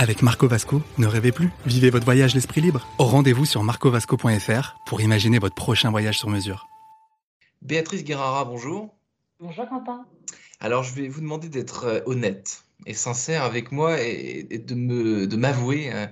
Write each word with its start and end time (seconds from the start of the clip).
Avec 0.00 0.22
Marco 0.22 0.48
Vasco, 0.48 0.80
ne 0.96 1.06
rêvez 1.06 1.30
plus, 1.30 1.50
vivez 1.66 1.90
votre 1.90 2.06
voyage 2.06 2.34
l'esprit 2.34 2.62
libre. 2.62 2.88
Au 2.96 3.04
rendez-vous 3.04 3.44
sur 3.44 3.62
marcovasco.fr 3.62 4.76
pour 4.86 5.02
imaginer 5.02 5.38
votre 5.38 5.54
prochain 5.54 5.90
voyage 5.90 6.18
sur 6.18 6.30
mesure. 6.30 6.70
Béatrice 7.60 8.02
Guerrara, 8.02 8.46
bonjour. 8.46 8.96
Bonjour 9.40 9.68
Quentin. 9.68 10.06
Alors 10.58 10.84
je 10.84 10.94
vais 10.94 11.06
vous 11.06 11.20
demander 11.20 11.50
d'être 11.50 11.84
euh, 11.84 12.00
honnête 12.06 12.64
et 12.86 12.94
sincère 12.94 13.42
avec 13.44 13.72
moi 13.72 14.00
et, 14.00 14.46
et 14.48 14.58
de 14.58 14.74
me 14.74 15.26
de 15.26 15.36
m'avouer 15.36 15.92
un, 15.92 16.10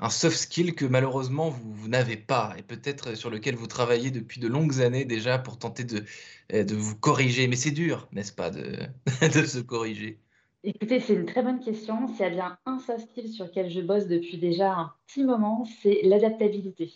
un 0.00 0.10
soft 0.10 0.36
skill 0.36 0.74
que 0.74 0.84
malheureusement 0.84 1.48
vous, 1.48 1.72
vous 1.72 1.88
n'avez 1.88 2.18
pas 2.18 2.52
et 2.58 2.62
peut-être 2.62 3.14
sur 3.14 3.30
lequel 3.30 3.56
vous 3.56 3.68
travaillez 3.68 4.10
depuis 4.10 4.38
de 4.38 4.48
longues 4.48 4.82
années 4.82 5.06
déjà 5.06 5.38
pour 5.38 5.58
tenter 5.58 5.84
de, 5.84 6.04
euh, 6.52 6.62
de 6.62 6.74
vous 6.76 6.94
corriger. 6.94 7.48
Mais 7.48 7.56
c'est 7.56 7.70
dur, 7.70 8.06
n'est-ce 8.12 8.32
pas, 8.32 8.50
de, 8.50 8.80
de 9.32 9.46
se 9.46 9.60
corriger? 9.60 10.18
Écoutez, 10.62 11.00
c'est 11.00 11.14
une 11.14 11.24
très 11.24 11.42
bonne 11.42 11.60
question. 11.60 12.06
S'il 12.08 12.20
y 12.20 12.24
a 12.24 12.30
bien 12.30 12.58
un 12.66 12.78
soft 12.78 13.08
skill 13.10 13.28
sur 13.28 13.46
lequel 13.46 13.70
je 13.70 13.80
bosse 13.80 14.06
depuis 14.06 14.36
déjà 14.36 14.72
un 14.72 14.92
petit 15.06 15.24
moment, 15.24 15.64
c'est 15.82 16.00
l'adaptabilité. 16.02 16.92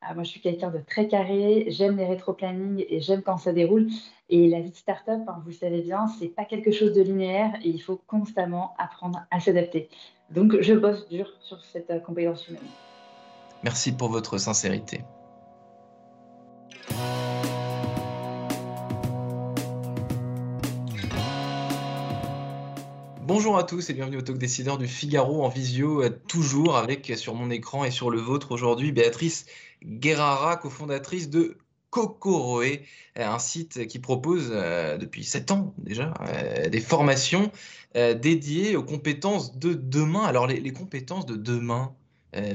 Ah, 0.00 0.14
moi, 0.14 0.22
je 0.22 0.30
suis 0.30 0.40
quelqu'un 0.40 0.70
de 0.70 0.78
très 0.78 1.06
carré, 1.06 1.66
j'aime 1.68 1.98
les 1.98 2.06
rétro-plannings 2.06 2.84
et 2.88 3.00
j'aime 3.00 3.22
quand 3.22 3.36
ça 3.36 3.52
déroule. 3.52 3.88
Et 4.30 4.48
la 4.48 4.60
vie 4.60 4.70
de 4.70 4.76
start-up, 4.76 5.20
hein, 5.26 5.40
vous 5.42 5.50
le 5.50 5.54
savez 5.54 5.82
bien, 5.82 6.06
c'est 6.18 6.28
pas 6.28 6.46
quelque 6.46 6.72
chose 6.72 6.92
de 6.94 7.02
linéaire 7.02 7.52
et 7.62 7.68
il 7.68 7.80
faut 7.80 8.00
constamment 8.06 8.74
apprendre 8.78 9.26
à 9.30 9.38
s'adapter. 9.38 9.90
Donc, 10.30 10.60
je 10.60 10.72
bosse 10.72 11.06
dur 11.08 11.30
sur 11.40 11.60
cette 11.60 11.90
euh, 11.90 12.00
compétence 12.00 12.48
humaine. 12.48 12.62
Merci 13.62 13.92
pour 13.92 14.08
votre 14.08 14.38
sincérité. 14.38 15.02
Bonjour 23.26 23.56
à 23.56 23.64
tous 23.64 23.88
et 23.88 23.94
bienvenue 23.94 24.18
au 24.18 24.20
Talk 24.20 24.36
Décideur 24.36 24.76
du 24.76 24.86
Figaro 24.86 25.46
en 25.46 25.48
visio, 25.48 26.02
euh, 26.02 26.10
toujours 26.28 26.76
avec 26.76 27.08
euh, 27.08 27.16
sur 27.16 27.34
mon 27.34 27.48
écran 27.48 27.86
et 27.86 27.90
sur 27.90 28.10
le 28.10 28.20
vôtre 28.20 28.52
aujourd'hui 28.52 28.92
Béatrice 28.92 29.46
Guerrara, 29.82 30.58
cofondatrice 30.58 31.30
de 31.30 31.56
Kokoroe, 31.88 32.80
euh, 33.18 33.26
un 33.26 33.38
site 33.38 33.86
qui 33.86 33.98
propose 33.98 34.50
euh, 34.52 34.98
depuis 34.98 35.24
7 35.24 35.52
ans 35.52 35.72
déjà 35.78 36.12
euh, 36.20 36.68
des 36.68 36.80
formations 36.80 37.50
euh, 37.96 38.12
dédiées 38.12 38.76
aux 38.76 38.84
compétences 38.84 39.56
de 39.56 39.72
demain. 39.72 40.24
Alors 40.24 40.46
les, 40.46 40.60
les 40.60 40.72
compétences 40.74 41.24
de 41.24 41.36
demain, 41.36 41.94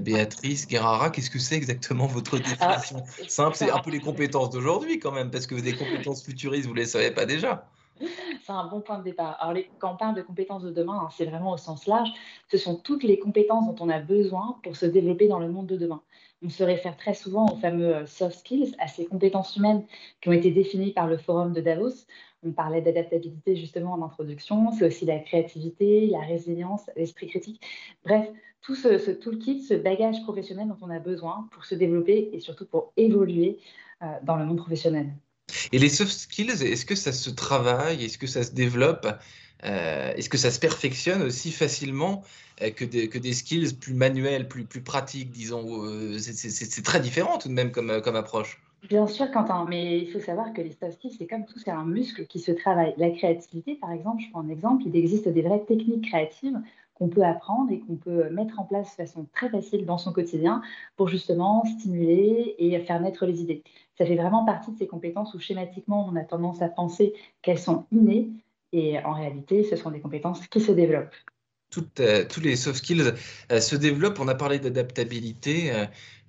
Béatrice 0.01 0.67
Guerrara, 0.67 1.09
qu'est-ce 1.09 1.31
que 1.31 1.39
c'est 1.39 1.55
exactement 1.55 2.05
votre 2.05 2.37
définition? 2.37 3.03
simple 3.27 3.55
C'est 3.55 3.71
un 3.71 3.79
peu 3.79 3.89
les 3.89 4.01
compétences 4.01 4.51
d'aujourd'hui 4.51 4.99
quand 4.99 5.13
même, 5.13 5.31
parce 5.31 5.47
que 5.47 5.55
des 5.55 5.73
compétences 5.73 6.21
futuristes, 6.21 6.67
vous 6.67 6.75
ne 6.75 6.81
les 6.81 6.85
savez 6.85 7.09
pas 7.09 7.25
déjà. 7.25 7.65
C'est 8.49 8.55
un 8.55 8.65
bon 8.65 8.81
point 8.81 8.97
de 8.97 9.03
départ. 9.03 9.37
Alors, 9.41 9.53
les- 9.53 9.69
quand 9.77 9.93
on 9.93 9.95
parle 9.95 10.15
de 10.15 10.23
compétences 10.23 10.63
de 10.63 10.71
demain, 10.71 11.01
hein, 11.03 11.09
c'est 11.11 11.25
vraiment 11.25 11.51
au 11.51 11.57
sens 11.57 11.85
large. 11.85 12.09
Ce 12.49 12.57
sont 12.57 12.77
toutes 12.77 13.03
les 13.03 13.19
compétences 13.19 13.67
dont 13.67 13.85
on 13.85 13.89
a 13.89 13.99
besoin 13.99 14.57
pour 14.63 14.75
se 14.75 14.87
développer 14.87 15.27
dans 15.27 15.37
le 15.37 15.49
monde 15.51 15.67
de 15.67 15.77
demain. 15.77 16.01
On 16.41 16.49
se 16.49 16.63
réfère 16.63 16.97
très 16.97 17.13
souvent 17.13 17.45
aux 17.45 17.57
fameux 17.57 17.95
euh, 17.95 18.05
soft 18.07 18.39
skills, 18.39 18.75
à 18.79 18.87
ces 18.87 19.05
compétences 19.05 19.55
humaines 19.55 19.85
qui 20.19 20.29
ont 20.29 20.31
été 20.31 20.49
définies 20.49 20.93
par 20.93 21.05
le 21.05 21.19
forum 21.19 21.53
de 21.53 21.61
Davos. 21.61 22.07
On 22.41 22.51
parlait 22.51 22.81
d'adaptabilité 22.81 23.55
justement 23.55 23.93
en 23.93 24.01
introduction. 24.01 24.71
C'est 24.71 24.87
aussi 24.87 25.05
la 25.05 25.19
créativité, 25.19 26.07
la 26.07 26.21
résilience, 26.21 26.89
l'esprit 26.95 27.27
critique. 27.27 27.61
Bref, 28.03 28.27
tout 28.61 28.73
ce, 28.73 28.97
ce 28.97 29.11
toolkit, 29.11 29.61
ce 29.61 29.75
bagage 29.75 30.23
professionnel 30.23 30.69
dont 30.69 30.77
on 30.81 30.89
a 30.89 30.97
besoin 30.97 31.47
pour 31.51 31.65
se 31.65 31.75
développer 31.75 32.31
et 32.33 32.39
surtout 32.39 32.65
pour 32.65 32.93
évoluer 32.97 33.59
euh, 34.01 34.07
dans 34.23 34.37
le 34.37 34.45
monde 34.45 34.57
professionnel. 34.57 35.13
Et 35.71 35.79
les 35.79 35.89
soft 35.89 36.11
skills, 36.11 36.63
est-ce 36.63 36.85
que 36.85 36.95
ça 36.95 37.11
se 37.13 37.29
travaille? 37.29 38.03
Est-ce 38.05 38.17
que 38.17 38.27
ça 38.27 38.43
se 38.43 38.51
développe? 38.51 39.07
Euh, 39.65 40.13
Est-ce 40.15 40.29
que 40.29 40.37
ça 40.37 40.51
se 40.51 40.59
perfectionne 40.59 41.21
aussi 41.21 41.51
facilement 41.51 42.23
euh, 42.61 42.71
que 42.71 42.85
des, 42.85 43.09
que 43.09 43.17
des 43.17 43.33
skills 43.33 43.73
plus 43.75 43.93
manuels, 43.93 44.47
plus, 44.47 44.65
plus 44.65 44.81
pratiques, 44.81 45.31
disons 45.31 45.83
Euh, 45.85 46.17
c'est- 46.19 46.81
très 46.83 46.99
différent 47.01 47.37
tout 47.37 47.49
de 47.49 47.53
même 47.53 47.71
comme, 47.71 48.01
comme 48.01 48.15
approche? 48.15 48.59
Bien 48.83 49.07
sûr, 49.07 49.29
Quentin, 49.31 49.65
mais 49.69 49.99
il 49.99 50.09
faut 50.11 50.19
savoir 50.21 50.53
que 50.53 50.61
les 50.61 50.71
soft 50.71 50.93
skills, 50.93 51.11
c'est 51.17 51.27
comme 51.27 51.45
tout, 51.45 51.59
c'est 51.59 51.69
un 51.71 51.83
muscle 51.85 52.25
qui 52.27 52.39
se 52.39 52.51
travaille. 52.51 52.93
La 52.97 53.09
créativité, 53.11 53.75
par 53.75 53.91
exemple, 53.91 54.23
je 54.23 54.29
prends 54.31 54.39
un 54.41 54.49
exemple, 54.49 54.83
il 54.85 54.95
existe 54.95 55.27
des 55.27 55.41
vraies 55.41 55.65
techniques 55.65 56.05
créatives 56.07 56.57
qu'on 56.99 57.09
peut 57.09 57.23
apprendre 57.23 57.71
et 57.71 57.79
qu'on 57.79 57.95
peut 57.95 58.29
mettre 58.29 58.59
en 58.59 58.65
place 58.65 58.91
de 58.91 58.95
façon 59.03 59.25
très 59.33 59.49
facile 59.49 59.85
dans 59.85 59.97
son 59.97 60.11
quotidien 60.13 60.61
pour 60.97 61.07
justement 61.07 61.63
stimuler 61.65 62.55
et 62.59 62.77
faire 62.81 62.99
naître 63.01 63.25
les 63.25 63.41
idées. 63.41 63.63
Ça 63.97 64.05
fait 64.05 64.15
vraiment 64.15 64.45
partie 64.45 64.71
de 64.71 64.77
ces 64.77 64.87
compétences 64.87 65.33
où 65.33 65.39
schématiquement, 65.39 66.07
on 66.11 66.15
a 66.17 66.23
tendance 66.23 66.61
à 66.61 66.67
penser 66.69 67.13
qu'elles 67.41 67.59
sont 67.59 67.85
innées 67.91 68.29
et 68.73 68.99
en 68.99 69.13
réalité, 69.13 69.63
ce 69.63 69.75
sont 69.75 69.91
des 69.91 70.01
compétences 70.01 70.45
qui 70.47 70.61
se 70.61 70.71
développent. 70.71 71.15
Toutes, 71.71 71.99
euh, 71.99 72.25
tous 72.27 72.41
les 72.41 72.55
soft 72.55 72.79
skills 72.79 73.13
euh, 73.51 73.59
se 73.61 73.75
développent. 73.75 74.19
On 74.19 74.27
a 74.27 74.35
parlé 74.35 74.59
d'adaptabilité. 74.59 75.71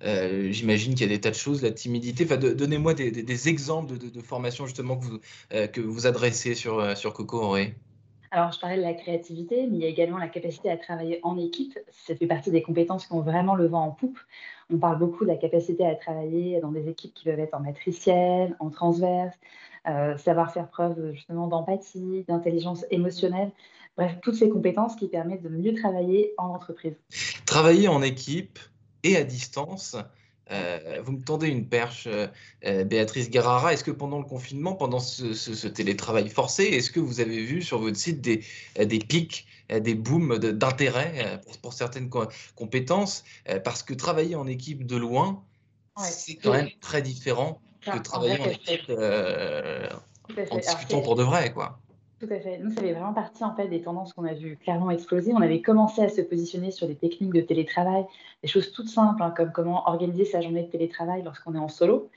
euh, 0.03 0.51
J'imagine 0.51 0.93
qu'il 0.93 1.01
y 1.01 1.11
a 1.11 1.15
des 1.15 1.21
tas 1.21 1.31
de 1.31 1.35
choses, 1.35 1.63
la 1.63 1.71
timidité. 1.71 2.25
Enfin, 2.25 2.37
Donnez-moi 2.37 2.93
des, 2.93 3.11
des- 3.11 3.47
exemples 3.49 3.97
de, 3.97 4.21
formations 4.21 4.65
justement 4.67 4.97
que 4.97 5.05
vous, 5.05 5.19
que 5.49 5.81
vous 5.81 6.07
adressez 6.07 6.55
sur, 6.55 6.95
sur 6.97 7.13
Coco 7.13 7.39
Auré. 7.41 7.75
Alors, 8.33 8.53
je 8.53 8.59
parlais 8.59 8.77
de 8.77 8.81
la 8.81 8.93
créativité, 8.93 9.67
mais 9.67 9.77
il 9.77 9.81
y 9.81 9.85
a 9.85 9.89
également 9.89 10.17
la 10.17 10.29
capacité 10.29 10.71
à 10.71 10.77
travailler 10.77 11.19
en 11.23 11.37
équipe. 11.37 11.77
Ça 11.89 12.15
fait 12.15 12.27
partie 12.27 12.49
des 12.49 12.61
compétences 12.61 13.05
qui 13.05 13.11
ont 13.11 13.19
vraiment 13.19 13.55
le 13.55 13.67
vent 13.67 13.83
en 13.83 13.91
poupe. 13.91 14.17
On 14.73 14.77
parle 14.77 14.99
beaucoup 14.99 15.25
de 15.25 15.29
la 15.29 15.35
capacité 15.35 15.85
à 15.85 15.95
travailler 15.95 16.61
dans 16.61 16.71
des 16.71 16.87
équipes 16.87 17.13
qui 17.13 17.25
peuvent 17.25 17.39
être 17.39 17.53
en 17.53 17.59
matriciel, 17.59 18.55
en 18.59 18.69
transverse, 18.69 19.35
euh, 19.89 20.17
savoir 20.17 20.53
faire 20.53 20.69
preuve 20.69 21.11
justement 21.11 21.47
d'empathie, 21.47 22.23
d'intelligence 22.29 22.85
émotionnelle. 22.89 23.51
Bref, 23.97 24.17
toutes 24.21 24.35
ces 24.35 24.49
compétences 24.49 24.95
qui 24.95 25.09
permettent 25.09 25.43
de 25.43 25.49
mieux 25.49 25.73
travailler 25.73 26.33
en 26.37 26.47
entreprise. 26.55 26.95
Travailler 27.45 27.89
en 27.89 28.01
équipe 28.01 28.59
et 29.03 29.17
à 29.17 29.25
distance. 29.25 29.97
Euh, 30.49 31.01
vous 31.05 31.11
me 31.13 31.21
tendez 31.23 31.47
une 31.47 31.67
perche, 31.67 32.07
euh, 32.07 32.27
euh, 32.65 32.83
Béatrice 32.83 33.29
Guerrara. 33.29 33.73
Est-ce 33.73 33.83
que 33.83 33.91
pendant 33.91 34.17
le 34.19 34.25
confinement, 34.25 34.73
pendant 34.75 34.99
ce, 34.99 35.33
ce- 35.33 35.53
ce 35.53 35.67
télétravail 35.67 36.29
forcé, 36.29 36.63
est-ce 36.63 36.89
que 36.91 36.99
vous 36.99 37.19
avez 37.19 37.43
vu 37.43 37.61
sur 37.61 37.79
votre 37.79 37.97
site 37.97 38.21
des, 38.21 38.43
des 38.77 38.99
pics, 38.99 39.45
des 39.69 39.95
booms 39.95 40.37
d'intérêt 40.39 41.39
pour, 41.45 41.57
pour 41.59 41.73
certaines 41.73 42.09
co- 42.09 42.27
compétences? 42.55 43.23
Parce 43.63 43.83
que 43.83 43.93
travailler 43.93 44.35
en 44.35 44.47
équipe 44.47 44.85
de 44.85 44.95
loin, 44.97 45.43
Ouais. 45.97 46.05
c'est 46.09 46.35
quand 46.35 46.53
même 46.53 46.69
très 46.79 47.01
différent 47.01 47.59
que 47.81 47.97
travailler 47.99 48.39
en 48.39 48.45
équipe 48.49 48.85
euh, 48.89 49.89
en 50.49 50.57
discutant 50.57 51.01
pour 51.01 51.15
de 51.17 51.23
vrai, 51.23 51.51
quoi. 51.51 51.80
Tout 52.21 52.31
à 52.31 52.39
fait. 52.39 52.59
Nous, 52.59 52.69
ça 52.69 52.81
fait 52.81 52.93
vraiment 52.93 53.13
partie 53.13 53.43
en 53.43 53.55
fait 53.55 53.67
des 53.67 53.81
tendances 53.81 54.13
qu'on 54.13 54.25
a 54.25 54.35
vu 54.35 54.55
clairement 54.55 54.91
exploser. 54.91 55.33
On 55.33 55.41
avait 55.41 55.59
commencé 55.59 56.03
à 56.03 56.09
se 56.09 56.21
positionner 56.21 56.69
sur 56.69 56.85
des 56.85 56.93
techniques 56.93 57.33
de 57.33 57.41
télétravail, 57.41 58.05
des 58.43 58.47
choses 58.47 58.71
toutes 58.71 58.89
simples, 58.89 59.23
hein, 59.23 59.33
comme 59.35 59.51
comment 59.51 59.89
organiser 59.89 60.25
sa 60.25 60.39
journée 60.39 60.61
de 60.61 60.69
télétravail 60.69 61.23
lorsqu'on 61.23 61.55
est 61.55 61.59
en 61.59 61.67
solo. 61.67 62.11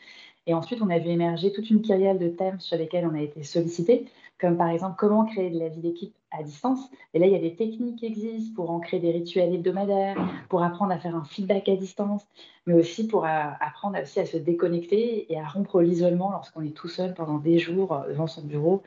Et 0.46 0.52
ensuite, 0.52 0.82
on 0.82 0.90
a 0.90 0.98
vu 0.98 1.08
émerger 1.08 1.52
toute 1.52 1.70
une 1.70 1.80
kyrielle 1.80 2.18
de 2.18 2.28
thèmes 2.28 2.60
sur 2.60 2.76
lesquels 2.76 3.06
on 3.10 3.14
a 3.14 3.22
été 3.22 3.42
sollicité, 3.44 4.04
comme 4.38 4.58
par 4.58 4.68
exemple 4.68 4.96
comment 4.98 5.24
créer 5.24 5.48
de 5.48 5.58
la 5.58 5.68
vie 5.68 5.80
d'équipe 5.80 6.12
à 6.38 6.42
distance. 6.42 6.80
Et 7.14 7.18
là, 7.18 7.26
il 7.26 7.32
y 7.32 7.36
a 7.36 7.38
des 7.38 7.54
techniques 7.54 8.00
qui 8.00 8.04
existent 8.04 8.54
pour 8.54 8.70
ancrer 8.70 8.98
des 8.98 9.10
rituels 9.10 9.54
hebdomadaires, 9.54 10.18
pour 10.50 10.62
apprendre 10.62 10.92
à 10.92 10.98
faire 10.98 11.16
un 11.16 11.24
feedback 11.24 11.66
à 11.70 11.76
distance, 11.76 12.26
mais 12.66 12.74
aussi 12.74 13.06
pour 13.06 13.24
euh, 13.24 13.28
apprendre 13.58 13.98
aussi 14.02 14.20
à 14.20 14.26
se 14.26 14.36
déconnecter 14.36 15.32
et 15.32 15.40
à 15.40 15.46
rompre 15.46 15.80
l'isolement 15.80 16.30
lorsqu'on 16.30 16.60
est 16.60 16.76
tout 16.76 16.88
seul 16.88 17.14
pendant 17.14 17.38
des 17.38 17.58
jours 17.58 17.92
euh, 17.92 18.08
devant 18.08 18.26
son 18.26 18.42
bureau 18.42 18.82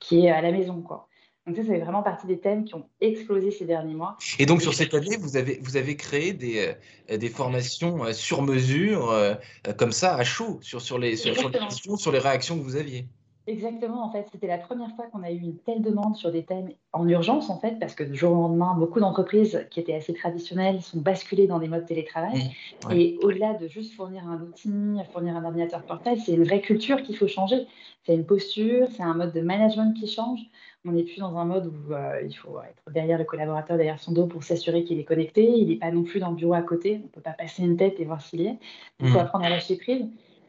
qui 0.00 0.26
est 0.26 0.30
à 0.30 0.40
la 0.40 0.50
maison, 0.50 0.82
quoi. 0.82 1.06
Donc 1.46 1.56
ça, 1.56 1.62
ça 1.62 1.72
fait 1.72 1.80
vraiment 1.80 2.02
partie 2.02 2.26
des 2.26 2.38
thèmes 2.38 2.64
qui 2.64 2.74
ont 2.74 2.88
explosé 3.00 3.50
ces 3.50 3.64
derniers 3.64 3.94
mois. 3.94 4.16
Et 4.38 4.46
donc, 4.46 4.60
sur 4.62 4.74
cette 4.74 4.92
année, 4.94 5.16
vous 5.18 5.36
avez, 5.36 5.58
vous 5.62 5.76
avez 5.76 5.96
créé 5.96 6.32
des, 6.32 6.74
euh, 7.10 7.16
des 7.16 7.28
formations 7.28 8.04
euh, 8.04 8.12
sur 8.12 8.42
mesure, 8.42 9.10
euh, 9.10 9.34
comme 9.78 9.92
ça, 9.92 10.14
à 10.16 10.24
chaud, 10.24 10.58
sur, 10.62 10.80
sur, 10.80 10.98
les, 10.98 11.16
sur, 11.16 11.34
sur 11.34 11.48
les 11.48 11.56
Exactement. 11.56 11.68
questions, 11.68 11.96
sur 11.96 12.12
les 12.12 12.18
réactions 12.18 12.58
que 12.58 12.62
vous 12.62 12.76
aviez. 12.76 13.06
Exactement, 13.50 14.04
en 14.04 14.12
fait, 14.12 14.28
c'était 14.30 14.46
la 14.46 14.58
première 14.58 14.94
fois 14.94 15.06
qu'on 15.06 15.24
a 15.24 15.30
eu 15.32 15.38
une 15.38 15.56
telle 15.56 15.82
demande 15.82 16.14
sur 16.14 16.30
des 16.30 16.44
thèmes 16.44 16.68
en 16.92 17.08
urgence, 17.08 17.50
en 17.50 17.58
fait, 17.58 17.80
parce 17.80 17.96
que 17.96 18.04
du 18.04 18.14
jour 18.14 18.30
au 18.30 18.42
lendemain, 18.42 18.76
beaucoup 18.78 19.00
d'entreprises 19.00 19.66
qui 19.70 19.80
étaient 19.80 19.94
assez 19.94 20.14
traditionnelles 20.14 20.80
sont 20.82 21.00
basculées 21.00 21.48
dans 21.48 21.58
des 21.58 21.66
modes 21.66 21.84
télétravail. 21.84 22.38
Mmh, 22.38 22.88
ouais. 22.88 22.96
Et 22.96 23.18
au-delà 23.22 23.54
de 23.54 23.66
juste 23.66 23.94
fournir 23.94 24.24
un 24.28 24.40
outil, 24.40 24.70
fournir 25.12 25.36
un 25.36 25.44
ordinateur 25.44 25.82
portable, 25.82 26.20
c'est 26.24 26.32
une 26.32 26.44
vraie 26.44 26.60
culture 26.60 27.02
qu'il 27.02 27.16
faut 27.16 27.26
changer. 27.26 27.66
C'est 28.04 28.14
une 28.14 28.24
posture, 28.24 28.86
c'est 28.92 29.02
un 29.02 29.14
mode 29.14 29.32
de 29.32 29.40
management 29.40 29.94
qui 29.94 30.06
change. 30.06 30.40
On 30.86 30.92
n'est 30.92 31.02
plus 31.02 31.18
dans 31.18 31.36
un 31.36 31.44
mode 31.44 31.66
où 31.66 31.92
euh, 31.92 32.22
il 32.24 32.32
faut 32.32 32.56
être 32.60 32.92
derrière 32.92 33.18
le 33.18 33.24
collaborateur, 33.24 33.76
derrière 33.76 33.98
son 33.98 34.12
dos 34.12 34.26
pour 34.26 34.44
s'assurer 34.44 34.84
qu'il 34.84 34.98
est 35.00 35.04
connecté. 35.04 35.42
Il 35.44 35.68
n'est 35.68 35.76
pas 35.76 35.90
non 35.90 36.04
plus 36.04 36.20
dans 36.20 36.30
le 36.30 36.36
bureau 36.36 36.54
à 36.54 36.62
côté. 36.62 37.00
On 37.02 37.06
ne 37.06 37.08
peut 37.08 37.20
pas 37.20 37.32
passer 37.32 37.64
une 37.64 37.76
tête 37.76 37.98
et 37.98 38.04
voir 38.04 38.22
s'il 38.22 38.42
y 38.42 38.46
est. 38.46 38.58
Il 39.00 39.08
faut 39.08 39.18
Mhm. 39.18 39.24
apprendre 39.24 39.44
à 39.44 39.50
lâcher 39.50 39.76
prise. 39.76 40.06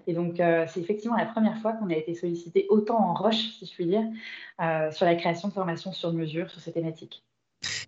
Et 0.08 0.14
donc, 0.14 0.36
c'est 0.38 0.80
effectivement 0.80 1.18
la 1.18 1.26
première 1.26 1.58
fois 1.62 1.74
qu'on 1.74 1.90
a 1.90 1.96
été 1.96 2.16
sollicité 2.16 2.66
autant 2.70 3.00
en 3.00 3.14
roche, 3.14 3.58
si 3.60 3.66
je 3.66 3.74
puis 3.74 3.86
dire, 3.86 4.04
sur 4.92 5.06
la 5.06 5.16
création 5.16 5.48
de 5.48 5.54
formations 5.54 5.92
sur 5.92 6.14
mesure 6.14 6.50
sur 6.50 6.62
ces 6.62 6.72
thématiques. 6.72 7.24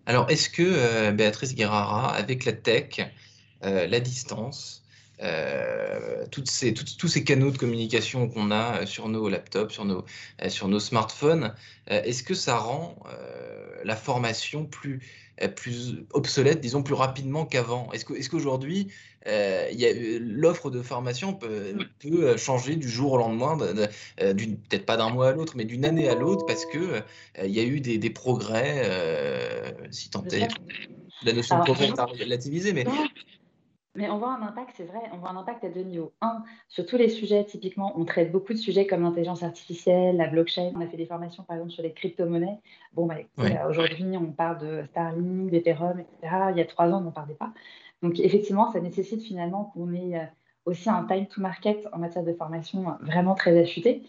Alors, 0.06 0.30
est-ce 0.30 0.50
que 0.50 1.10
Béatrice 1.10 1.54
Guerrara, 1.54 2.14
avec 2.14 2.44
la 2.44 2.52
tech, 2.52 3.00
la 3.62 4.00
distance, 4.00 4.84
euh, 5.22 6.26
tous 6.30 7.08
ces 7.08 7.24
canaux 7.24 7.50
de 7.50 7.56
communication 7.56 8.28
qu'on 8.28 8.50
a 8.50 8.80
euh, 8.80 8.86
sur 8.86 9.08
nos 9.08 9.28
laptops, 9.28 9.78
euh, 9.78 10.48
sur 10.48 10.66
nos 10.66 10.80
smartphones, 10.80 11.54
est-ce 11.86 12.24
que 12.24 12.34
ça 12.34 12.58
rend 12.58 12.96
la 13.84 13.96
formation 13.96 14.64
plus, 14.64 15.00
plus 15.56 16.04
obsolète, 16.12 16.60
disons 16.60 16.82
plus 16.82 16.94
rapidement 16.94 17.44
qu'avant. 17.44 17.90
Est-ce 17.92 18.12
est 18.12 18.28
qu'aujourd'hui, 18.28 18.88
l'offre 19.26 20.70
de 20.70 20.82
formation 20.82 21.34
peut, 21.34 21.74
peut, 22.00 22.36
changer 22.36 22.76
du 22.76 22.88
jour 22.88 23.12
au 23.12 23.18
lendemain, 23.18 23.56
peut-être 24.16 24.86
pas 24.86 24.96
d'un 24.96 25.10
mois 25.10 25.28
à 25.28 25.32
l'autre, 25.32 25.54
mais 25.56 25.64
d'une 25.64 25.84
année 25.84 26.08
à 26.08 26.14
l'autre, 26.14 26.46
parce 26.46 26.66
qu'il 26.66 27.04
il 27.42 27.50
y 27.50 27.60
a 27.60 27.64
eu 27.64 27.80
des, 27.80 27.98
des 27.98 28.10
progrès, 28.10 29.76
si 29.90 30.10
tant 30.10 30.24
est, 30.26 30.48
la 31.22 31.32
notion 31.32 31.58
de 31.58 31.64
progrès 31.64 31.86
est 31.86 31.98
à 31.98 32.06
relativiser, 32.06 32.72
mais 32.72 32.84
mais 33.94 34.10
on 34.10 34.18
voit 34.18 34.32
un 34.32 34.42
impact, 34.42 34.72
c'est 34.76 34.84
vrai, 34.84 35.00
on 35.12 35.18
voit 35.18 35.30
un 35.30 35.36
impact 35.36 35.62
à 35.62 35.68
deux 35.68 35.82
niveaux. 35.82 36.12
Un, 36.20 36.42
sur 36.68 36.84
tous 36.84 36.96
les 36.96 37.08
sujets, 37.08 37.44
typiquement, 37.44 37.92
on 37.96 38.04
traite 38.04 38.32
beaucoup 38.32 38.52
de 38.52 38.58
sujets 38.58 38.86
comme 38.86 39.02
l'intelligence 39.02 39.44
artificielle, 39.44 40.16
la 40.16 40.26
blockchain. 40.26 40.72
On 40.74 40.80
a 40.80 40.86
fait 40.88 40.96
des 40.96 41.06
formations, 41.06 41.44
par 41.44 41.56
exemple, 41.56 41.72
sur 41.72 41.82
les 41.84 41.92
crypto-monnaies. 41.92 42.58
Bon, 42.92 43.06
bah, 43.06 43.16
aujourd'hui, 43.68 44.16
on 44.16 44.32
parle 44.32 44.58
de 44.58 44.84
Starlink, 44.90 45.50
d'Ethereum, 45.50 46.00
etc. 46.00 46.36
Il 46.50 46.58
y 46.58 46.60
a 46.60 46.64
trois 46.64 46.88
ans, 46.88 46.98
on 46.98 47.02
n'en 47.02 47.12
parlait 47.12 47.34
pas. 47.34 47.52
Donc, 48.02 48.18
effectivement, 48.18 48.72
ça 48.72 48.80
nécessite 48.80 49.22
finalement 49.22 49.72
qu'on 49.72 49.92
ait 49.92 50.18
euh, 50.18 50.24
aussi 50.64 50.90
un 50.90 51.04
time 51.04 51.26
to 51.26 51.40
market 51.40 51.86
en 51.92 51.98
matière 51.98 52.24
de 52.24 52.32
formation 52.32 52.88
euh, 52.88 52.92
vraiment 53.00 53.36
très 53.36 53.56
affûté. 53.60 54.02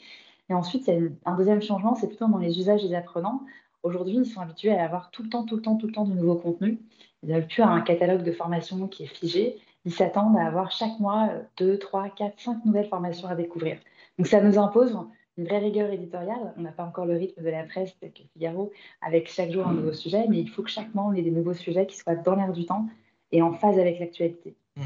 Et 0.49 0.53
ensuite, 0.53 0.87
il 0.87 0.93
y 0.93 0.97
a 0.97 1.31
un 1.31 1.35
deuxième 1.35 1.61
changement, 1.61 1.95
c'est 1.95 2.07
plutôt 2.07 2.27
dans 2.27 2.39
les 2.39 2.57
usages 2.57 2.83
des 2.83 2.95
apprenants. 2.95 3.41
Aujourd'hui, 3.83 4.15
ils 4.15 4.25
sont 4.25 4.41
habitués 4.41 4.75
à 4.75 4.83
avoir 4.83 5.11
tout 5.11 5.21
le 5.21 5.29
temps, 5.29 5.43
tout 5.43 5.55
le 5.55 5.61
temps, 5.61 5.75
tout 5.75 5.85
le 5.85 5.93
temps 5.93 6.05
du 6.05 6.13
nouveau 6.13 6.35
contenu. 6.35 6.79
Ils 7.21 7.29
n'ont 7.29 7.41
plus 7.41 7.61
un 7.61 7.81
catalogue 7.81 8.23
de 8.23 8.31
formation 8.31 8.87
qui 8.87 9.03
est 9.03 9.07
figé 9.15 9.59
ils 9.85 9.93
s'attendent 9.93 10.37
à 10.37 10.47
avoir 10.47 10.71
chaque 10.71 10.99
mois 10.99 11.29
2, 11.57 11.77
3, 11.77 12.09
4, 12.09 12.39
5 12.39 12.65
nouvelles 12.65 12.87
formations 12.87 13.27
à 13.27 13.35
découvrir. 13.35 13.77
Donc 14.17 14.27
ça 14.27 14.41
nous 14.41 14.57
impose 14.57 14.97
une 15.37 15.45
vraie 15.45 15.59
rigueur 15.59 15.91
éditoriale. 15.91 16.53
On 16.57 16.61
n'a 16.61 16.71
pas 16.71 16.83
encore 16.83 17.05
le 17.05 17.17
rythme 17.17 17.43
de 17.43 17.49
la 17.49 17.63
presse 17.63 17.91
que 18.01 18.07
Figaro 18.33 18.71
avec 19.01 19.29
chaque 19.29 19.51
jour 19.51 19.67
un 19.67 19.73
nouveau 19.73 19.93
sujet, 19.93 20.25
mais 20.29 20.39
il 20.39 20.49
faut 20.49 20.63
que 20.63 20.69
chaque 20.69 20.93
mois 20.93 21.05
on 21.05 21.13
ait 21.13 21.21
des 21.21 21.31
nouveaux 21.31 21.53
sujets 21.53 21.85
qui 21.85 21.97
soient 21.97 22.15
dans 22.15 22.35
l'air 22.35 22.51
du 22.51 22.65
temps 22.65 22.87
et 23.31 23.41
en 23.41 23.53
phase 23.53 23.77
avec 23.79 23.99
l'actualité. 23.99 24.55
Mmh. 24.77 24.81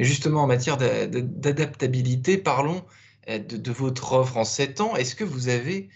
Justement, 0.00 0.42
en 0.42 0.46
matière 0.46 0.76
d'adaptabilité, 0.76 2.38
parlons 2.38 2.82
euh, 3.28 3.38
de, 3.38 3.72
votre 3.72 4.12
offre 4.12 4.36
en 4.36 4.44
7 4.44 4.80
ans. 4.80 4.96
Est-ce 4.96 5.14
que 5.14 5.24
vous 5.24 5.48
avez 5.48 5.88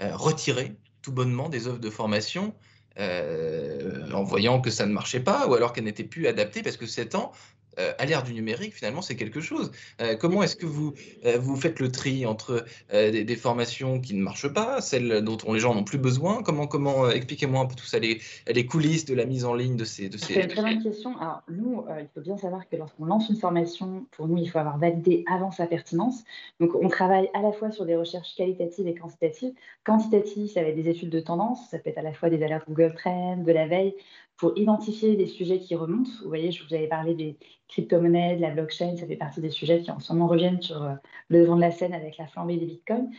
euh, 0.00 0.14
retiré 0.14 0.72
tout 1.02 1.12
bonnement 1.12 1.48
des 1.48 1.66
offres 1.66 1.80
de 1.80 1.90
formation 1.90 2.54
euh, 2.98 4.10
en 4.12 4.22
voyant 4.22 4.60
que 4.60 4.70
ça 4.70 4.86
ne 4.86 4.92
marchait 4.92 5.20
pas 5.20 5.48
ou 5.48 5.54
alors 5.54 5.72
qu'elle 5.72 5.84
n'était 5.84 6.04
plus 6.04 6.26
adaptée 6.26 6.62
parce 6.62 6.76
que 6.76 6.86
7 6.86 7.14
ans, 7.16 7.32
euh, 7.78 7.92
à 7.98 8.06
l'ère 8.06 8.22
du 8.22 8.34
numérique, 8.34 8.74
finalement, 8.74 9.02
c'est 9.02 9.16
quelque 9.16 9.40
chose. 9.40 9.70
Euh, 10.00 10.16
comment 10.16 10.42
est-ce 10.42 10.56
que 10.56 10.66
vous, 10.66 10.94
euh, 11.24 11.38
vous 11.38 11.56
faites 11.56 11.80
le 11.80 11.90
tri 11.90 12.26
entre 12.26 12.64
des, 12.92 13.36
formations 13.36 14.00
qui 14.00 14.14
ne 14.14 14.22
marchent 14.22 14.52
pas, 14.52 14.80
celles 14.80 15.22
dont 15.22 15.36
les 15.52 15.58
gens 15.58 15.74
n'ont 15.74 15.84
plus 15.84 15.98
besoin? 15.98 16.42
Comment, 16.42 16.66
comment 16.66 17.10
expliquez-moi 17.10 17.60
un 17.60 17.66
peu 17.66 17.74
tout 17.74 17.84
ça, 17.84 17.98
les, 17.98 18.20
les, 18.46 18.66
coulisses 18.66 19.04
de 19.04 19.14
la 19.14 19.26
mise 19.26 19.44
en 19.44 19.54
ligne 19.54 19.76
de 19.76 19.84
ces... 19.84 20.08
De 20.08 20.16
ces... 20.16 20.34
C'est 20.34 20.42
une 20.42 20.48
très 20.48 20.62
bonne 20.62 20.82
question. 20.82 21.18
Alors, 21.18 21.42
nous, 21.50 21.84
il 21.98 22.08
faut 22.14 22.20
bien 22.20 22.38
savoir 22.38 22.68
que 22.68 22.76
lorsqu'on 22.76 23.06
lance 23.06 23.28
une 23.28 23.36
formation, 23.36 24.06
pour 24.12 24.28
nous, 24.28 24.38
il 24.38 24.48
faut 24.48 24.58
avoir 24.58 24.78
validé 24.78 25.24
avant 25.30 25.50
sa 25.50 25.66
pertinence. 25.66 26.24
Donc, 26.60 26.74
on 26.74 26.88
travaille 26.88 27.28
à 27.34 27.42
la 27.42 27.52
fois 27.52 27.70
sur 27.70 27.84
des 27.84 27.96
recherches 27.96 28.34
qualitatives 28.36 28.86
et 28.86 28.94
quantitatives. 28.94 29.52
Quantitatives, 29.84 30.50
ça 30.50 30.62
va 30.62 30.68
être 30.68 30.76
des 30.76 30.88
études 30.88 31.10
de 31.10 31.20
tendance, 31.20 31.68
ça 31.70 31.78
peut 31.78 31.90
être 31.90 31.98
à 31.98 32.02
la 32.02 32.12
fois 32.12 32.30
des 32.30 32.42
alertes 32.42 32.66
Google 32.68 32.94
Trends, 32.96 33.38
de 33.38 33.52
la 33.52 33.66
veille, 33.66 33.94
pour 34.36 34.56
identifier 34.56 35.16
des 35.16 35.26
sujets 35.26 35.58
qui 35.58 35.74
remontent. 35.74 36.10
Vous 36.22 36.28
voyez, 36.28 36.50
je 36.50 36.64
vous 36.66 36.74
avais 36.74 36.88
parlé 36.88 37.14
des 37.14 37.38
crypto-monnaies, 37.68 38.36
de 38.36 38.40
la 38.40 38.50
blockchain, 38.50 38.96
ça 38.96 39.06
fait 39.06 39.16
partie 39.16 39.40
des 39.40 39.50
sujets 39.50 39.80
qui 39.80 39.90
en 39.90 40.00
ce 40.00 40.12
moment 40.12 40.26
reviennent 40.26 40.60
sur 40.60 40.82
euh, 40.82 40.94
le 41.28 41.42
devant 41.42 41.56
de 41.56 41.60
la 41.60 41.70
scène 41.70 41.94
avec 41.94 42.18
la 42.18 42.26
flambée 42.26 42.56
des 42.56 42.66
bitcoins. 42.66 43.10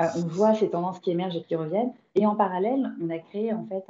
Euh, 0.00 0.06
on 0.16 0.26
voit 0.26 0.54
ces 0.54 0.70
tendances 0.70 1.00
qui 1.00 1.10
émergent 1.10 1.36
et 1.36 1.42
qui 1.42 1.56
reviennent. 1.56 1.92
Et 2.14 2.26
en 2.26 2.34
parallèle, 2.34 2.92
on 3.02 3.10
a 3.10 3.18
créé 3.18 3.52
en 3.52 3.66
fait 3.66 3.84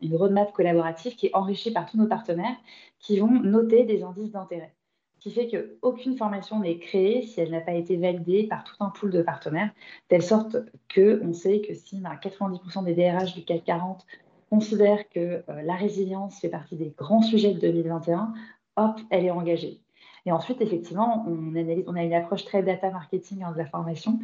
une 0.00 0.16
roadmap 0.16 0.52
collaborative 0.52 1.14
qui 1.16 1.26
est 1.26 1.34
enrichie 1.34 1.72
par 1.72 1.86
tous 1.86 1.96
nos 1.96 2.06
partenaires 2.06 2.56
qui 2.98 3.18
vont 3.18 3.30
noter 3.30 3.84
des 3.84 4.02
indices 4.02 4.32
d'intérêt. 4.32 4.74
Ce 5.14 5.20
qui 5.20 5.30
fait 5.30 5.48
qu'aucune 5.48 6.16
formation 6.16 6.60
n'est 6.60 6.78
créée 6.78 7.22
si 7.22 7.40
elle 7.40 7.50
n'a 7.50 7.60
pas 7.60 7.72
été 7.72 7.96
validée 7.96 8.44
par 8.44 8.64
tout 8.64 8.76
un 8.80 8.90
pool 8.90 9.10
de 9.10 9.22
partenaires, 9.22 9.70
telle 10.08 10.22
sorte 10.22 10.56
qu'on 10.94 11.32
sait 11.32 11.62
que 11.62 11.74
si 11.74 12.00
90% 12.00 12.84
des 12.84 12.94
DRH 12.94 13.34
du 13.34 13.44
CAC 13.44 13.64
40 13.64 14.06
considère 14.50 15.08
que 15.08 15.18
euh, 15.48 15.62
la 15.62 15.74
résilience 15.74 16.40
fait 16.40 16.48
partie 16.48 16.76
des 16.76 16.94
grands 16.96 17.22
sujets 17.22 17.54
de 17.54 17.60
2021, 17.60 18.32
hop, 18.76 19.00
elle 19.10 19.24
est 19.24 19.30
engagée. 19.30 19.80
Et 20.24 20.32
ensuite, 20.32 20.60
effectivement, 20.60 21.24
on, 21.28 21.54
analyse, 21.54 21.84
on 21.86 21.94
a 21.94 22.02
une 22.02 22.14
approche 22.14 22.44
très 22.44 22.62
data 22.62 22.90
marketing 22.90 23.44
hein, 23.44 23.52
de 23.52 23.58
la 23.58 23.66
formation. 23.66 24.18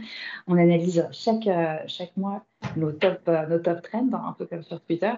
On 0.48 0.56
analyse 0.58 1.08
chaque, 1.12 1.46
euh, 1.46 1.76
chaque 1.86 2.16
mois 2.16 2.44
nos 2.76 2.92
top, 2.92 3.20
euh, 3.28 3.46
nos 3.46 3.58
top 3.58 3.82
trends, 3.82 4.08
un 4.12 4.32
peu 4.32 4.46
comme 4.46 4.62
sur 4.62 4.80
Twitter. 4.80 5.12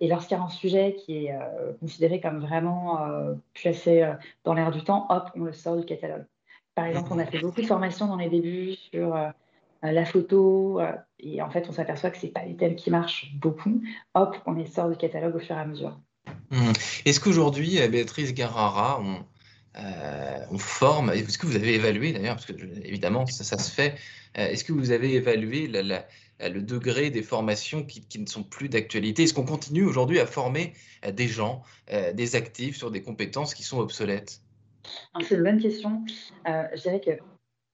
Et 0.00 0.08
lorsqu'il 0.08 0.36
y 0.36 0.40
a 0.40 0.44
un 0.44 0.50
sujet 0.50 0.94
qui 0.94 1.24
est 1.24 1.34
considéré 1.80 2.20
comme 2.20 2.38
vraiment 2.38 2.98
placé 3.54 4.06
dans 4.44 4.52
l'air 4.52 4.70
du 4.70 4.84
temps, 4.84 5.06
hop, 5.08 5.30
on 5.34 5.44
le 5.44 5.54
sort 5.54 5.74
du 5.74 5.86
catalogue. 5.86 6.26
Par 6.74 6.84
exemple, 6.84 7.08
on 7.12 7.18
a 7.18 7.24
fait 7.24 7.38
beaucoup 7.38 7.62
de 7.62 7.66
formations 7.66 8.06
dans 8.06 8.16
les 8.16 8.28
débuts 8.28 8.74
sur 8.74 9.16
la 9.92 10.04
photo, 10.04 10.80
euh, 10.80 10.92
et 11.18 11.42
en 11.42 11.50
fait, 11.50 11.66
on 11.68 11.72
s'aperçoit 11.72 12.10
que 12.10 12.18
ce 12.18 12.26
n'est 12.26 12.32
pas 12.32 12.44
les 12.44 12.56
thèmes 12.56 12.76
qui 12.76 12.90
marchent 12.90 13.32
beaucoup. 13.36 13.82
Hop, 14.14 14.36
on 14.46 14.52
les 14.52 14.66
sort 14.66 14.88
du 14.88 14.96
catalogue 14.96 15.36
au 15.36 15.38
fur 15.38 15.56
et 15.56 15.60
à 15.60 15.66
mesure. 15.66 15.98
Mmh. 16.50 16.72
Est-ce 17.04 17.20
qu'aujourd'hui, 17.20 17.80
euh, 17.80 17.88
Béatrice 17.88 18.34
Garrara, 18.34 19.00
on, 19.00 19.24
on 20.50 20.58
forme, 20.58 21.10
est-ce 21.10 21.36
que 21.36 21.46
vous 21.46 21.56
avez 21.56 21.74
évalué 21.74 22.12
d'ailleurs, 22.12 22.36
parce 22.36 22.46
que 22.46 22.54
évidemment 22.82 23.26
ça, 23.26 23.44
ça 23.44 23.58
se 23.58 23.70
fait, 23.70 23.94
est-ce 24.34 24.64
que 24.64 24.72
vous 24.72 24.90
avez 24.90 25.14
évalué 25.14 25.68
le 25.68 26.62
degré 26.62 27.10
des 27.10 27.22
formations 27.22 27.84
qui, 27.84 28.00
qui 28.00 28.18
ne 28.18 28.26
sont 28.26 28.42
plus 28.42 28.70
d'actualité? 28.70 29.24
Est-ce 29.24 29.34
qu'on 29.34 29.44
continue 29.44 29.84
aujourd'hui 29.84 30.18
à 30.18 30.24
former 30.24 30.72
des 31.12 31.28
gens, 31.28 31.62
des 32.14 32.36
actifs 32.36 32.78
sur 32.78 32.90
des 32.90 33.02
compétences 33.02 33.52
qui 33.52 33.64
sont 33.64 33.78
obsolètes? 33.78 34.40
C'est 35.20 35.34
une 35.34 35.42
bonne 35.42 35.60
question. 35.60 36.02
je 36.46 36.80
dirais 36.80 37.00
que 37.00 37.10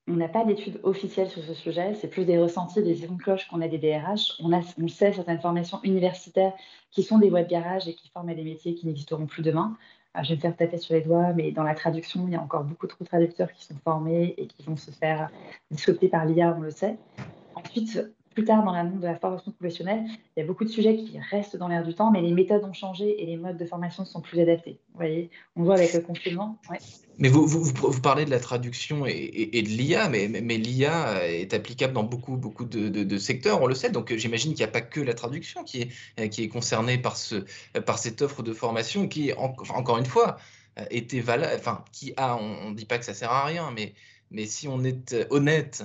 on 0.08 0.14
n'a 0.14 0.28
pas 0.28 0.44
d'études 0.44 0.80
officielles 0.82 1.30
sur 1.30 1.42
ce 1.42 1.54
sujet, 1.54 1.94
c'est 1.94 2.08
plus 2.08 2.24
des 2.24 2.38
ressentis, 2.38 2.82
des 2.82 2.96
sons 2.96 3.14
de 3.14 3.22
cloche 3.22 3.48
qu'on 3.48 3.60
a 3.60 3.68
des 3.68 3.78
DRH. 3.78 4.34
On, 4.40 4.88
sait, 4.88 5.12
certaines 5.12 5.40
formations 5.40 5.80
universitaires 5.84 6.52
qui 6.90 7.02
sont 7.02 7.18
des 7.18 7.30
voies 7.30 7.44
de 7.44 7.48
garage 7.48 7.86
et 7.86 7.94
qui 7.94 8.08
forment 8.08 8.30
à 8.30 8.34
des 8.34 8.42
métiers 8.42 8.74
qui 8.74 8.86
n'existeront 8.86 9.26
plus 9.26 9.42
demain. 9.42 9.76
Euh, 10.16 10.22
je 10.24 10.30
vais 10.30 10.36
me 10.36 10.40
faire 10.40 10.56
taper 10.56 10.78
sur 10.78 10.94
les 10.94 11.02
doigts, 11.02 11.32
mais 11.34 11.52
dans 11.52 11.62
la 11.62 11.74
traduction, 11.74 12.26
il 12.26 12.32
y 12.32 12.36
a 12.36 12.42
encore 12.42 12.64
beaucoup 12.64 12.88
trop 12.88 13.04
de 13.04 13.08
traducteurs 13.08 13.52
qui 13.52 13.64
sont 13.64 13.76
formés 13.84 14.34
et 14.36 14.46
qui 14.48 14.62
vont 14.64 14.76
se 14.76 14.90
faire 14.90 15.30
disrupter 15.70 16.08
par 16.08 16.24
l'IA, 16.24 16.54
on 16.58 16.62
le 16.62 16.70
sait. 16.70 16.96
Ensuite, 17.54 18.00
plus 18.32 18.44
tard 18.44 18.64
dans 18.64 18.72
la 18.72 18.84
de 18.84 19.06
la 19.06 19.16
formation 19.16 19.52
professionnelle, 19.52 20.04
il 20.36 20.40
y 20.40 20.42
a 20.42 20.46
beaucoup 20.46 20.64
de 20.64 20.68
sujets 20.68 20.96
qui 20.96 21.18
restent 21.30 21.56
dans 21.56 21.68
l'air 21.68 21.84
du 21.84 21.94
temps, 21.94 22.10
mais 22.10 22.20
les 22.20 22.32
méthodes 22.32 22.64
ont 22.64 22.72
changé 22.72 23.22
et 23.22 23.26
les 23.26 23.36
modes 23.36 23.56
de 23.56 23.64
formation 23.64 24.04
sont 24.04 24.20
plus 24.20 24.40
adaptés. 24.40 24.78
Vous 24.90 24.96
voyez, 24.96 25.30
on 25.56 25.64
voit 25.64 25.74
avec 25.74 25.92
le 25.92 26.00
confinement. 26.00 26.58
Mais 27.18 27.28
vous, 27.28 27.46
vous, 27.46 28.00
parlez 28.00 28.24
de 28.24 28.30
la 28.30 28.40
traduction 28.40 29.06
et, 29.06 29.62
de 29.62 29.68
l'IA, 29.68 30.08
mais, 30.08 30.26
l'IA 30.26 31.26
est 31.28 31.54
applicable 31.54 31.92
dans 31.92 32.02
beaucoup, 32.02 32.36
beaucoup 32.36 32.64
de, 32.64 33.18
secteurs, 33.18 33.62
on 33.62 33.66
le 33.66 33.74
sait. 33.74 33.90
Donc 33.90 34.14
j'imagine 34.14 34.52
qu'il 34.54 34.64
n'y 34.64 34.68
a 34.68 34.72
pas 34.72 34.80
que 34.80 35.00
la 35.00 35.14
traduction 35.14 35.64
qui 35.64 35.82
est, 35.82 35.90
est 36.16 36.48
concernée 36.48 36.98
par, 36.98 37.16
ce, 37.16 37.44
par 37.80 37.98
cette 37.98 38.22
offre 38.22 38.42
de 38.42 38.52
formation 38.52 39.08
qui, 39.08 39.32
encore 39.34 39.98
une 39.98 40.06
fois, 40.06 40.36
était 40.90 41.20
valable, 41.20 41.54
enfin, 41.56 41.84
qui 41.92 42.12
a, 42.16 42.36
on 42.36 42.70
ne 42.70 42.74
dit 42.74 42.86
pas 42.86 42.98
que 42.98 43.04
ça 43.04 43.14
sert 43.14 43.30
à 43.30 43.44
rien, 43.44 43.70
mais, 43.74 43.94
mais 44.30 44.46
si 44.46 44.68
on 44.68 44.82
est 44.84 45.26
honnête 45.30 45.84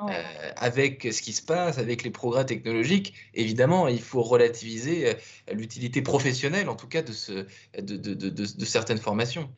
euh, 0.00 0.52
avec 0.56 1.08
ce 1.12 1.22
qui 1.22 1.32
se 1.32 1.42
passe, 1.42 1.78
avec 1.78 2.02
les 2.02 2.10
progrès 2.10 2.46
technologiques, 2.46 3.14
évidemment, 3.34 3.88
il 3.88 4.00
faut 4.00 4.22
relativiser 4.22 5.08
euh, 5.08 5.14
l'utilité 5.52 6.02
professionnelle, 6.02 6.68
en 6.68 6.76
tout 6.76 6.88
cas, 6.88 7.02
de, 7.02 7.12
ce, 7.12 7.46
de, 7.80 7.96
de, 7.96 8.14
de 8.30 8.64
certaines 8.64 8.98
formations. 8.98 9.52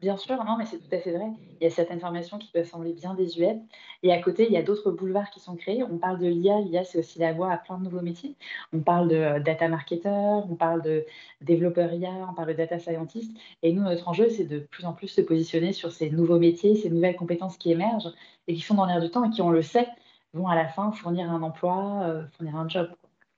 Bien 0.00 0.16
sûr, 0.16 0.42
non, 0.44 0.56
mais 0.56 0.64
c'est 0.64 0.78
tout 0.78 0.94
à 0.94 0.98
fait 0.98 1.12
vrai. 1.12 1.26
Il 1.60 1.64
y 1.64 1.66
a 1.66 1.70
certaines 1.70 2.00
formations 2.00 2.38
qui 2.38 2.50
peuvent 2.50 2.66
sembler 2.66 2.94
bien 2.94 3.12
désuètes. 3.12 3.60
Et 4.02 4.12
à 4.12 4.22
côté, 4.22 4.46
il 4.46 4.52
y 4.52 4.56
a 4.56 4.62
d'autres 4.62 4.90
boulevards 4.90 5.28
qui 5.28 5.40
sont 5.40 5.56
créés. 5.56 5.82
On 5.82 5.98
parle 5.98 6.18
de 6.18 6.26
l'IA. 6.26 6.60
L'IA, 6.60 6.84
c'est 6.84 6.98
aussi 6.98 7.18
la 7.18 7.34
voie 7.34 7.52
à 7.52 7.58
plein 7.58 7.76
de 7.76 7.84
nouveaux 7.84 8.00
métiers. 8.00 8.34
On 8.72 8.80
parle 8.80 9.08
de 9.08 9.16
euh, 9.16 9.40
data 9.40 9.68
marketer, 9.68 10.08
on 10.08 10.54
parle 10.54 10.80
de 10.80 11.04
développeur 11.42 11.92
IA, 11.92 12.10
on 12.30 12.32
parle 12.32 12.48
de 12.48 12.54
data 12.54 12.78
scientist. 12.78 13.30
Et 13.62 13.74
nous, 13.74 13.82
notre 13.82 14.08
enjeu, 14.08 14.30
c'est 14.30 14.44
de 14.44 14.60
plus 14.60 14.86
en 14.86 14.94
plus 14.94 15.08
se 15.08 15.20
positionner 15.20 15.74
sur 15.74 15.92
ces 15.92 16.08
nouveaux 16.10 16.38
métiers, 16.38 16.76
ces 16.76 16.88
nouvelles 16.88 17.16
compétences 17.16 17.58
qui 17.58 17.70
émergent 17.70 18.14
et 18.48 18.54
qui 18.54 18.62
sont 18.62 18.74
dans 18.74 18.86
l'air 18.86 19.02
du 19.02 19.10
temps 19.10 19.24
et 19.24 19.30
qui, 19.30 19.42
on 19.42 19.50
le 19.50 19.60
sait, 19.60 19.86
vont 20.32 20.48
à 20.48 20.54
la 20.54 20.66
fin 20.66 20.92
fournir 20.92 21.30
un 21.30 21.42
emploi, 21.42 22.04
euh, 22.04 22.26
fournir 22.38 22.56
un 22.56 22.68
job. 22.68 22.88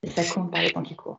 Et 0.05 0.11
ça 0.11 0.23
compte 0.33 0.53
par 0.53 0.63
les 0.63 0.71
temps 0.71 0.83
qui 0.83 0.95
courent. 0.95 1.19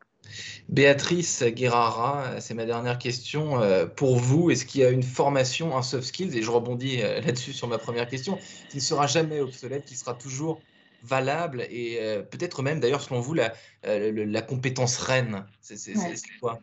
Béatrice 0.69 1.43
Guerrara, 1.43 2.39
c'est 2.39 2.53
ma 2.53 2.65
dernière 2.65 2.97
question. 2.97 3.61
Euh, 3.61 3.85
pour 3.85 4.17
vous, 4.17 4.51
est-ce 4.51 4.65
qu'il 4.65 4.81
y 4.81 4.83
a 4.83 4.89
une 4.89 5.03
formation, 5.03 5.77
un 5.77 5.81
soft 5.81 6.05
skills, 6.05 6.37
et 6.37 6.41
je 6.41 6.51
rebondis 6.51 7.01
euh, 7.01 7.21
là-dessus 7.21 7.53
sur 7.53 7.67
ma 7.67 7.77
première 7.77 8.07
question, 8.07 8.37
qui 8.69 8.77
ne 8.77 8.81
sera 8.81 9.07
jamais 9.07 9.39
obsolète, 9.39 9.85
qui 9.85 9.95
sera 9.95 10.13
toujours 10.13 10.61
valable 11.03 11.67
et 11.69 11.97
euh, 11.99 12.21
peut-être 12.21 12.63
même 12.63 12.79
d'ailleurs 12.79 13.01
selon 13.01 13.19
vous 13.19 13.33
la, 13.33 13.53
la 13.83 14.41
compétence 14.41 14.97
reine? 14.97 15.45
C'est 15.61 15.93
quoi? 16.39 16.59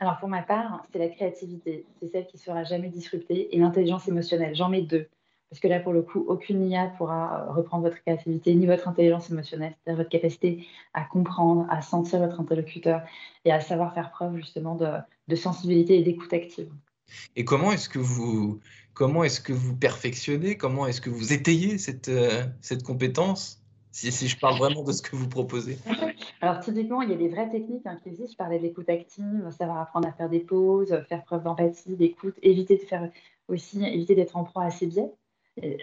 Alors 0.00 0.18
pour 0.18 0.28
ma 0.28 0.42
part, 0.42 0.84
c'est 0.92 0.98
la 0.98 1.08
créativité. 1.08 1.84
C'est 2.00 2.08
celle 2.08 2.26
qui 2.26 2.36
ne 2.36 2.40
sera 2.40 2.64
jamais 2.64 2.88
disruptée 2.88 3.54
et 3.54 3.58
l'intelligence 3.58 4.06
émotionnelle. 4.08 4.54
J'en 4.54 4.68
mets 4.68 4.82
deux. 4.82 5.08
Parce 5.50 5.60
que 5.60 5.68
là, 5.68 5.80
pour 5.80 5.92
le 5.92 6.02
coup, 6.02 6.24
aucune 6.28 6.68
IA 6.68 6.88
pourra 6.98 7.46
euh, 7.48 7.52
reprendre 7.52 7.84
votre 7.84 8.00
créativité 8.02 8.54
ni 8.54 8.66
votre 8.66 8.86
intelligence 8.86 9.30
émotionnelle, 9.30 9.74
c'est-à-dire 9.82 9.98
votre 9.98 10.10
capacité 10.10 10.66
à 10.92 11.04
comprendre, 11.04 11.66
à 11.70 11.80
sentir 11.80 12.18
votre 12.18 12.38
interlocuteur 12.38 13.02
et 13.44 13.52
à 13.52 13.60
savoir 13.60 13.94
faire 13.94 14.10
preuve 14.10 14.36
justement 14.36 14.74
de, 14.74 15.34
sensibilité 15.36 15.98
et 15.98 16.02
d'écoute 16.02 16.32
active. 16.32 16.70
Et 17.34 17.44
comment 17.46 17.72
est-ce 17.72 17.88
que 17.88 17.98
vous 17.98 18.60
comment 18.92 19.24
est-ce 19.24 19.40
que 19.40 19.52
vous 19.52 19.76
perfectionnez, 19.76 20.56
comment 20.56 20.86
est-ce 20.86 21.00
que 21.00 21.08
vous 21.08 21.32
étayez 21.32 21.78
cette, 21.78 22.08
euh, 22.08 22.44
cette 22.60 22.82
compétence 22.82 23.62
si, 23.90 24.12
si, 24.12 24.28
je 24.28 24.38
parle 24.38 24.58
vraiment 24.58 24.82
de 24.82 24.92
ce 24.92 25.00
que 25.00 25.16
vous 25.16 25.28
proposez? 25.28 25.78
Alors 26.42 26.60
typiquement, 26.60 27.00
il 27.00 27.10
y 27.10 27.14
a 27.14 27.16
des 27.16 27.28
vraies 27.28 27.48
techniques 27.48 27.86
hein, 27.86 27.96
qui 28.02 28.10
existent. 28.10 28.32
Je 28.32 28.36
parlais 28.36 28.58
de 28.58 28.64
l'écoute 28.64 28.88
active, 28.90 29.50
savoir 29.56 29.78
apprendre 29.78 30.06
à 30.08 30.12
faire 30.12 30.28
des 30.28 30.40
pauses, 30.40 30.94
faire 31.08 31.24
preuve 31.24 31.42
d'empathie, 31.42 31.96
d'écoute, 31.96 32.34
éviter 32.42 32.76
de 32.76 32.82
faire 32.82 33.08
aussi 33.48 33.82
éviter 33.82 34.14
d'être 34.14 34.36
en 34.36 34.44
proie 34.44 34.64
à 34.64 34.70
ses 34.70 34.86
biais 34.86 35.10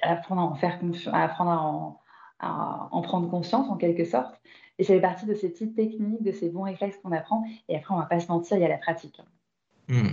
apprendre 0.02 0.42
à 0.42 0.44
en 0.46 0.56
faire 0.56 0.80
apprendre 1.14 2.00
à 2.40 2.90
en, 2.92 3.02
prendre 3.02 3.30
conscience 3.30 3.70
en 3.70 3.78
quelque 3.78 4.06
sorte. 4.06 4.36
Et 4.78 4.84
ça 4.84 4.94
fait 4.94 5.02
partie 5.02 5.26
de 5.26 5.34
ces 5.34 5.50
petites 5.50 5.76
techniques, 5.76 6.22
de 6.22 6.32
ces 6.32 6.50
bons 6.50 6.64
réflexes 6.64 6.98
qu'on 7.02 7.12
apprend. 7.12 7.44
Et 7.70 7.78
après, 7.78 7.94
on 7.94 7.98
ne 7.98 8.02
va 8.02 8.08
pas 8.08 8.20
se 8.20 8.28
mentir, 8.28 8.58
il 8.58 8.62
y 8.62 8.66
a 8.66 8.70
la 8.70 8.78
pratique. 8.78 9.22
Hmm. 9.88 10.10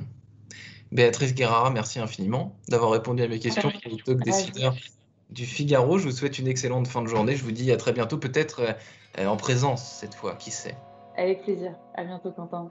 Béatrice 0.93 1.35
Guerrara, 1.35 1.71
merci 1.71 1.99
infiniment 1.99 2.55
d'avoir 2.69 2.91
répondu 2.91 3.23
à 3.23 3.29
mes 3.29 3.39
questions 3.39 3.71
pour 3.71 3.91
le 3.91 3.97
talk 3.97 4.23
décideur 4.23 4.75
du 5.31 5.47
Figaro. 5.47 5.99
Je 5.99 6.05
vous 6.05 6.13
souhaite 6.13 6.39
une 6.39 6.47
excellente 6.47 6.87
fin 6.87 7.03
de 7.03 7.09
journée. 7.09 7.35
Je 7.35 7.43
vous 7.43 7.53
dis 7.53 7.73
à 7.73 7.77
très 7.77 7.93
bientôt, 7.93 8.19
peut-être 8.19 8.77
euh, 9.19 9.27
en 9.27 9.37
présence 9.37 9.83
cette 9.83 10.15
fois, 10.15 10.37
qui 10.37 10.51
sait. 10.51 10.77
Avec 11.17 11.43
plaisir. 11.43 11.75
À 11.95 12.05
bientôt, 12.05 12.31
Quentin. 12.31 12.71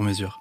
sur 0.00 0.06
mesure. 0.06 0.40